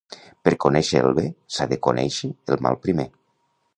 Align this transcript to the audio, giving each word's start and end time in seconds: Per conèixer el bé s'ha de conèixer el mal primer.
Per 0.47 0.53
conèixer 0.63 1.01
el 1.09 1.13
bé 1.19 1.25
s'ha 1.57 1.67
de 1.73 1.79
conèixer 1.89 2.33
el 2.55 2.65
mal 2.69 2.79
primer. 2.87 3.07